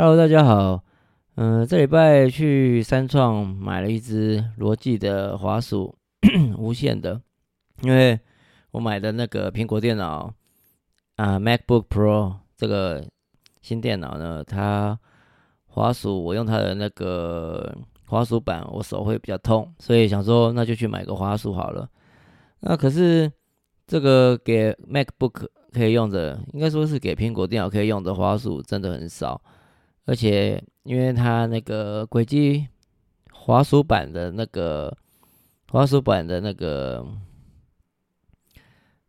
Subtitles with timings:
[0.00, 0.80] Hello，大家好。
[1.34, 5.92] 嗯、这礼拜去三创买了一只罗技的滑鼠，
[6.56, 7.20] 无线的。
[7.82, 8.16] 因为
[8.70, 10.32] 我买的那个苹果电脑
[11.16, 13.04] 啊、，MacBook Pro 这个
[13.60, 14.96] 新电脑呢，它
[15.66, 17.76] 滑鼠我用它的那个
[18.06, 21.88] 滑鼠板，我手会比较痛，所以想说那就去买个滑鼠好了。
[22.60, 23.28] 那可是
[23.84, 29.42] 这个给 MacBook 可以用的，应该说是给苹果电脑可以用的滑鼠真的很少。
[30.08, 32.66] 而且，因为它那个轨迹
[33.30, 34.96] 滑鼠板的那个
[35.70, 37.06] 滑鼠板的那个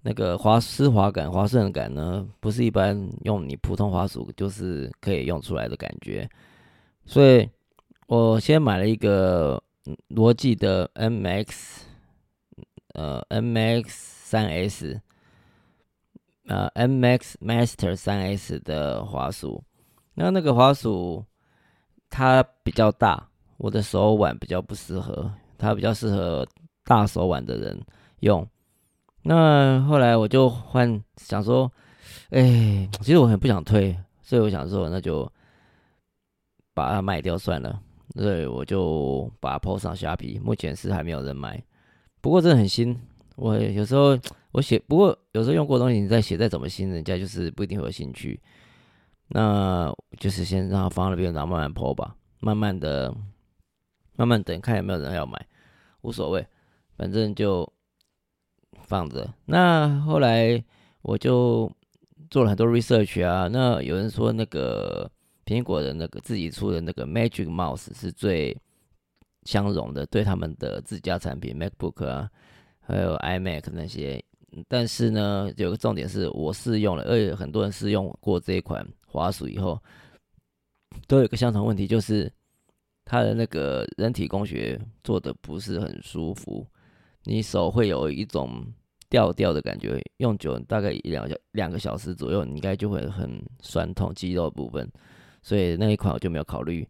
[0.00, 6.26] 那个滑丝滑感、滑顺感呢，不是一般用你普通滑鼠就是可以用出来的感觉。
[7.04, 7.46] 所以
[8.06, 9.62] 我先买了一个
[10.08, 11.82] 罗技的 MX，
[12.94, 14.98] 呃，MX 三 S，
[16.46, 19.62] 呃，MX Master 三 S 的滑鼠。
[20.18, 21.22] 那那个滑鼠，
[22.08, 26.46] 它比较大，我的手腕比较不适合，它比较适合
[26.84, 27.78] 大手腕的人
[28.20, 28.44] 用。
[29.22, 31.70] 那后来我就换，想说，
[32.30, 35.30] 哎，其实我很不想退，所以我想说，那就
[36.72, 37.80] 把它卖掉算了。
[38.14, 41.62] 所以我就把它 po 上虾皮，目前是还没有人买。
[42.22, 42.98] 不过真的很新，
[43.34, 44.18] 我有时候
[44.52, 48.40] 我写，不过有时候用过的东西，你再写再怎么新，人家就是不一定会有兴趣。
[49.28, 53.12] 那就是先让它放那边，然后慢慢抛吧，慢慢的，
[54.14, 55.46] 慢慢等，看有没有人要买，
[56.02, 56.46] 无所谓，
[56.96, 57.70] 反正就
[58.82, 59.28] 放着。
[59.46, 60.62] 那后来
[61.02, 61.70] 我就
[62.30, 65.10] 做了很多 research 啊，那有人说那个
[65.44, 68.56] 苹果的那个自己出的那个 Magic Mouse 是最
[69.42, 72.30] 相容的，对他们的自家产品 MacBook 啊，
[72.80, 74.24] 还有 iMac 那些。
[74.68, 78.86] 但是呢，有个重点是我试用了，而且很多人试用过这一款。
[79.16, 79.82] 滑鼠以后
[81.06, 82.30] 都有一个相同问题，就是
[83.04, 86.66] 它的那个人体工学做的不是很舒服，
[87.24, 88.64] 你手会有一种
[89.08, 94.86] 吊吊的感觉，用久大概一两小两个小时左右，你应该就会很酸痛肌肉的部分，
[95.42, 96.86] 所以那一款我就没有考虑。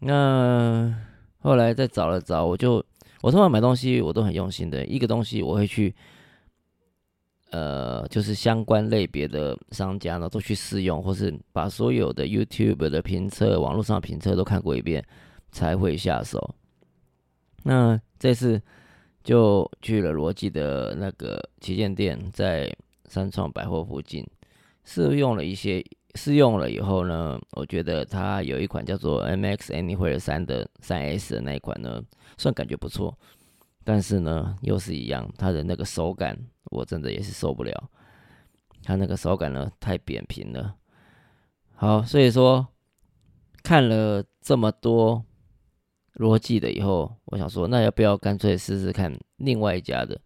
[0.00, 0.92] 那
[1.38, 2.84] 后来再找了找，我就
[3.20, 5.94] 我通常买东西我都很用心的，一个东西我会去。
[7.52, 15.04] 呃，就是相关类别的商家呢，都去试用，或是把所有的 YouTube 的评测、网络上的评测都看过一遍，
[15.50, 16.54] 才会下手。
[17.64, 18.60] 那这次
[19.22, 22.74] 就去了罗技的那个旗舰店，在
[23.04, 24.26] 三创百货附近
[24.84, 32.02] 试用了一些，试用了以后呢，我觉得它有一款叫做 MX Anywhere 三的三 S 的那一款呢，
[32.38, 33.16] 算感觉不错。
[33.84, 37.90] 但是呢，又是一样，它的那个手感，我真的也是受不了。
[38.84, 40.76] 它那个手感呢，太扁平了。
[41.74, 42.66] 好，所以说
[43.62, 45.24] 看了这么多
[46.14, 50.20] 逻辑的以后，我想说，那要不要干脆试试看另外一家的？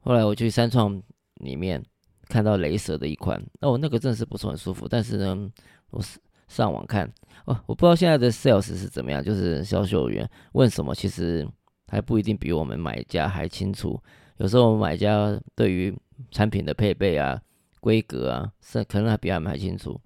[0.00, 1.02] 后来我去三创
[1.36, 1.84] 里面
[2.28, 4.88] 看到雷蛇的一款，哦，那个真的是不是，很舒服。
[4.88, 5.50] 但是呢，
[5.90, 6.18] 我是
[6.48, 7.12] 上网看，
[7.44, 11.46] 哦，我不知道现在的 sales 是怎么样，就是销售员问什么，其实。
[11.88, 14.00] 还不一定比我们买家还清楚。
[14.38, 15.96] 有时候我们买家对于
[16.30, 17.40] 产品的配备啊、
[17.80, 20.00] 规格啊，是可能还比他们还清楚。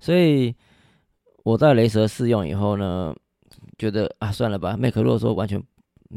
[0.00, 0.54] 所以
[1.44, 3.14] 我在雷蛇试用以后呢，
[3.78, 4.76] 觉得啊，算了吧。
[4.76, 5.62] Mac 如果说完全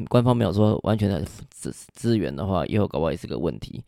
[0.09, 3.83] 官方没有说完全的资资源的话，以后搞不好也是个问题。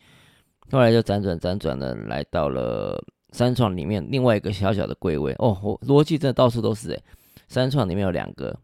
[0.72, 7.04] 后来就辗转辗转的来到了三创里面另外一个小小的柜位哦，我罗技真的到处都是诶，
[7.48, 8.56] 三创里面有两个。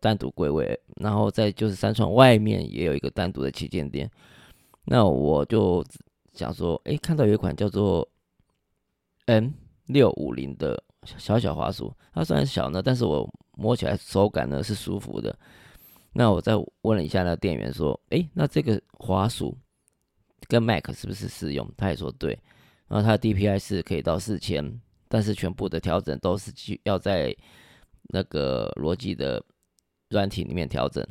[0.00, 4.10] 单独柜位，然后再就是三创外面也有一个单独的旗舰店。
[4.84, 5.84] 那我就
[6.32, 8.08] 想说，哎，看到有一款叫做
[9.26, 9.52] N
[9.86, 15.36] 六五零的小小滑鼠，它虽然小呢，但是我摸起来手感呢是舒服的。
[16.12, 19.54] 那我再问了一下那店员说，哎，那这个滑鼠
[20.46, 21.70] 跟 Mac 是不是适用？
[21.76, 22.38] 他也说对。
[22.86, 27.36] 然后它的 DPI 是可以到四千，但是全部的调整都是去要在
[28.04, 29.44] 那个逻辑的。
[30.10, 31.06] 软体里面调整，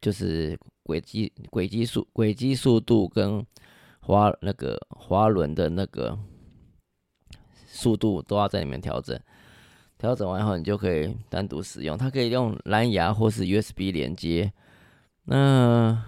[0.00, 3.44] 就是轨迹、轨迹速、轨迹速度跟
[4.00, 6.18] 滑那个滑轮的那个
[7.66, 9.18] 速度都要在里面调整。
[9.98, 11.98] 调整完以后，你就可以单独使用。
[11.98, 14.52] 它可以用蓝牙或是 USB 连接。
[15.24, 16.00] 那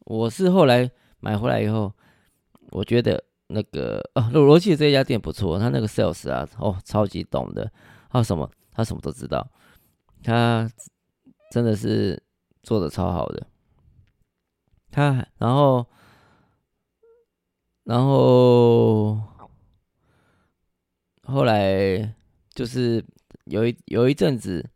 [0.00, 0.90] 我是后来
[1.20, 1.92] 买回来以后，
[2.70, 7.70] 我觉得那个哦，罗技这家店不错，他那个 sales 啊，哦，超级懂的。
[8.10, 8.50] 他什么？
[8.72, 9.46] 他什么都知道。
[10.22, 10.68] 他。
[11.54, 12.20] 真的是
[12.64, 13.46] 做的超好的，
[14.90, 15.86] 他然后
[17.84, 19.20] 然后
[21.22, 22.12] 后来
[22.52, 23.04] 就是
[23.44, 24.68] 有一有一阵子，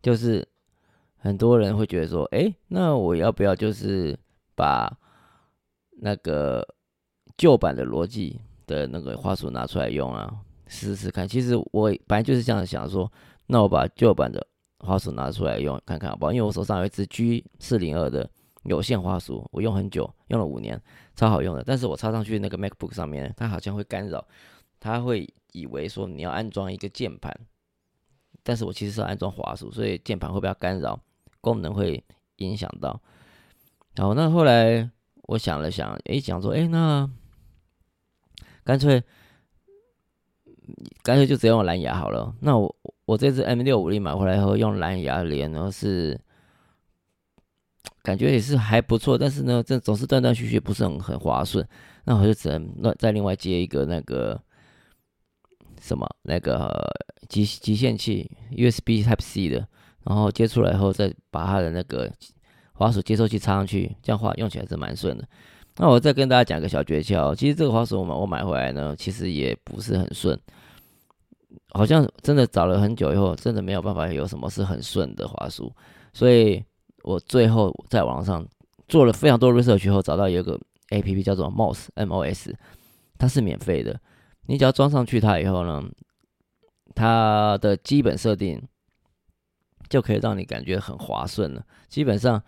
[0.00, 0.46] 就是
[1.16, 4.16] 很多人会觉得说，哎，那我要不要就是
[4.54, 4.96] 把
[6.00, 6.64] 那个
[7.36, 10.32] 旧版的逻辑的那个话术拿出来用啊，
[10.68, 11.26] 试试看。
[11.26, 13.10] 其实我本来就是这样想说，
[13.46, 14.46] 那我把旧版的
[14.80, 16.32] 滑鼠拿出来用看看好不好？
[16.32, 18.28] 因为我手上有一只 G 四零二的
[18.64, 20.80] 有线滑鼠，我用很久，用了五年，
[21.14, 21.64] 超好用的。
[21.64, 24.26] 但是我插上去那个 MacBook 上面，它好像会干扰，
[24.78, 27.34] 它会以为说你要安装一个键盘，
[28.42, 31.00] 但是我其实是安装滑鼠，所以键盘会不会干扰，
[31.40, 32.04] 功能会
[32.36, 33.00] 影响到。
[33.96, 34.88] 好，那后来
[35.22, 37.10] 我想了想，诶，想说，诶，那
[38.64, 39.02] 干脆
[41.02, 42.34] 干脆就直接用蓝牙好了。
[42.40, 42.76] 那我
[43.08, 46.20] 我这支 M 六五零买回来以后用蓝牙连，然后是。
[48.02, 51.66] 感觉也是还不错，但是呢，这总是断断续续，不是很很滑顺。
[52.04, 54.40] 那我就只能那再另外接一个那个
[55.80, 56.82] 什么那个
[57.28, 59.66] 集集线器 USB Type C 的，
[60.04, 62.10] 然后接出来以后再把它的那个
[62.72, 65.28] 滑鼠接收器插上去，这样话用起来是蛮顺的。
[65.76, 70.38] 那我再跟大家讲个小诀窍，其实这个滑鼠我买我买回来呢，其实也不是很顺，
[71.70, 75.72] 好像真的找了很久以后，真的没有办法有什么是很顺的滑鼠，
[76.12, 76.62] 所以。
[77.04, 78.46] 我最后在网上
[78.88, 80.60] 做了非常多 research 后，找到有一个
[80.90, 82.54] APP 叫做 Mouse M O S，
[83.16, 83.98] 它是免费的。
[84.46, 85.82] 你只要装上去它以后呢，
[86.94, 88.60] 它的基本设定
[89.88, 91.64] 就可以让你感觉很滑顺了。
[91.88, 92.42] 基本上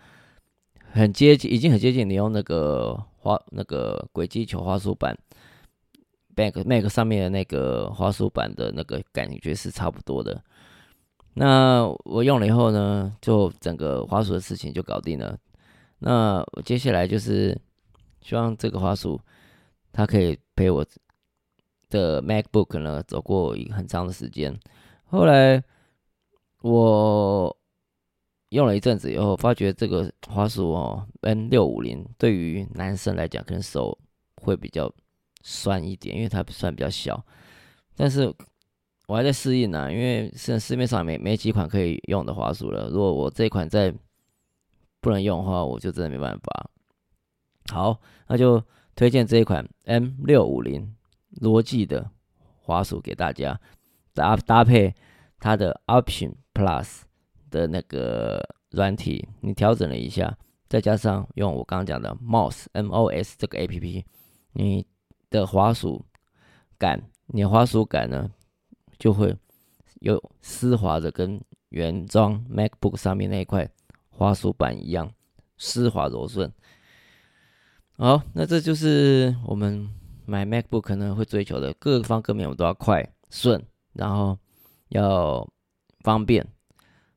[0.91, 5.17] 很接近，已经很接近你用那个滑那个轨迹球滑鼠板
[6.41, 10.43] Mac Mac 上面的那个滑鼠板的那个感觉是差不多的。
[11.33, 15.37] 那我用了以后呢，就整个滑鼠的事情就搞定了。
[15.99, 17.57] 那我接下来就是
[18.21, 19.19] 希望这个滑鼠
[19.93, 20.85] 它可以陪我
[21.89, 24.57] 的 MacBook 呢走过一个很长的时间。
[25.05, 25.63] 后来
[26.61, 27.55] 我
[28.49, 33.97] 用了一阵子以后，发觉这个滑鼠哦 N 六五零对于男生来讲可能手
[34.35, 34.91] 会比较
[35.43, 37.25] 酸一点，因为它算比较小，
[37.95, 38.33] 但是。
[39.07, 42.87] 我还在适应呢，因为现在市面上没没几款可以用的滑鼠了。
[42.87, 43.93] 如果我这款再
[45.01, 46.69] 不能用的话，我就真的没办法。
[47.73, 48.63] 好，那就
[48.95, 50.95] 推荐这一款 M 六五零
[51.41, 52.09] 罗技的
[52.61, 53.59] 滑鼠给大家，
[54.13, 54.95] 搭搭配
[55.39, 57.01] 它的 Option Plus
[57.49, 60.37] 的那个软体，你调整了一下，
[60.69, 64.05] 再加上用我刚刚讲的 Mouse M O S 这个 A P P，
[64.53, 64.85] 你
[65.31, 66.05] 的滑鼠
[66.77, 68.29] 感，你滑鼠感呢？
[68.99, 69.35] 就会
[70.01, 73.67] 有丝滑的，跟原装 MacBook 上面那一块
[74.09, 75.11] 滑鼠板一样
[75.57, 76.51] 丝滑柔顺。
[77.97, 79.89] 好，那这就是我们
[80.25, 83.63] 买 MacBook 可能会追求的各方各面，我都要快顺，
[83.93, 84.37] 然后
[84.89, 85.47] 要
[86.01, 86.45] 方便。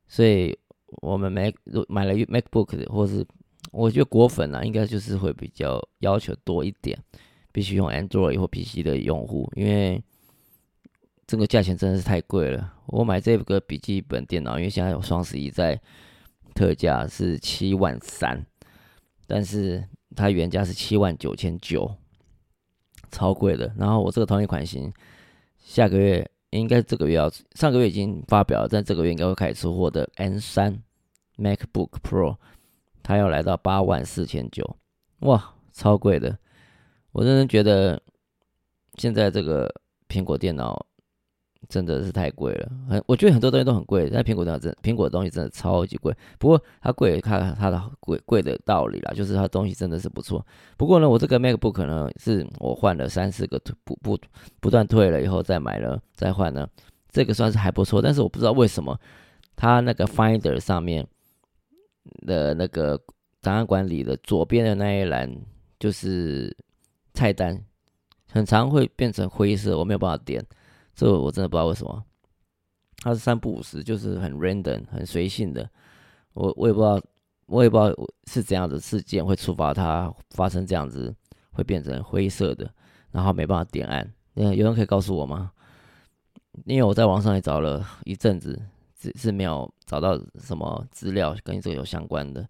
[0.06, 0.58] 所以
[1.02, 1.52] 我们买
[1.88, 3.26] 买了 MacBook，或是
[3.72, 6.98] 我觉得果粉啊，应该就是会比较要求多一点，
[7.54, 10.04] 必须用 Android 或 PC 的用户，因为。
[11.26, 12.70] 这个价钱真的是太贵了。
[12.84, 15.80] 我买这个笔记本电脑，因为现在有双十一在
[16.54, 18.44] 特价是七万三，
[19.26, 19.82] 但是
[20.14, 21.90] 它原价是七万九千九，
[23.10, 23.72] 超贵的。
[23.78, 24.92] 然后我这个同一款型，
[25.56, 30.78] 下个月应该这个月要，上个月已经发表了，但这个月应该会开始出货的 M 三
[31.38, 32.36] MacBook Pro，
[33.02, 34.76] 它要来到八万四千九，
[35.20, 36.38] 哇，超贵的。
[37.14, 37.98] 我真的觉得
[38.96, 39.72] 现在这个
[40.06, 40.84] 苹果电脑。
[41.66, 46.14] 真的是太贵了，很我觉得很多东西都很贵，但苹果电脑真苹果的东西真的超级贵。
[46.38, 50.46] 不过它贵，它它的贵贵的道理啦，就是它东西真的是不错。
[50.76, 54.18] 不过呢，我这个 MacBook 呢，是我换了三四个不不
[54.60, 56.68] 不断退了以后再买了再换呢，
[57.10, 58.02] 这个算是还不错。
[58.02, 59.00] 但是我不知道为什么
[59.56, 61.06] 它那个 Finder 上面
[62.26, 63.00] 的那个
[63.40, 65.34] 档案管理的左边的那一栏
[65.80, 66.54] 就是
[67.14, 67.64] 菜单，
[68.30, 70.44] 很常会变成灰色，我没有办法点。
[70.94, 72.04] 这个我真的不知道为什么，
[72.98, 75.68] 它是三不五时，就是很 random、很随性的。
[76.34, 77.00] 我我也不知道，
[77.46, 77.94] 我也不知道
[78.26, 81.14] 是怎样的事件会触发它发生这样子，
[81.52, 82.68] 会变成灰色的，
[83.12, 84.12] 然后没办法点按。
[84.34, 85.52] 嗯，有人可以告诉我吗？
[86.64, 88.60] 因为我在网上也找了一阵子，
[88.98, 92.48] 只是没有找到什么资料跟这个有相关的。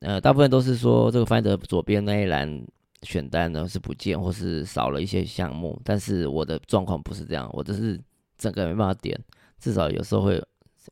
[0.00, 2.66] 呃，大部分都是说这个 find 左边那一栏。
[3.02, 8.00] 选单呢是不见或是少了一些项目，但是我的状况不是这样，我就是
[8.36, 9.18] 整个没办法点，
[9.58, 10.42] 至少有时候会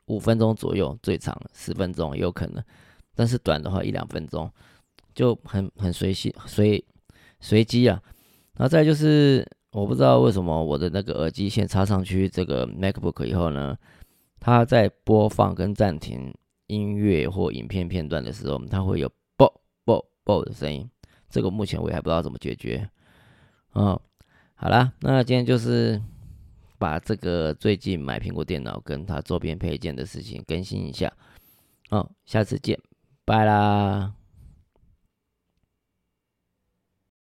[0.06, 2.62] 五分钟左右，最长十分钟也有可能，
[3.14, 4.50] 但是短的话一两分钟
[5.14, 6.82] 就很很随性随
[7.40, 8.00] 随机啊。
[8.56, 13.76] 然后再就是我不知道为什么我的那个耳机线插上去这个 MacBook 以后呢，
[14.40, 16.34] 它在播放跟暂停
[16.68, 20.88] 音乐或影片片段的时候，它会有啵啵啵的声音。
[21.28, 22.88] 这个目前我也还不知道怎么解决。
[23.74, 23.98] 嗯，
[24.54, 26.00] 好啦，那今天就是
[26.78, 31.12] 把这个最近买苹果电脑跟它周边配件的事情更新一下。
[31.90, 32.78] 哦，下次见，
[33.24, 34.17] 拜啦。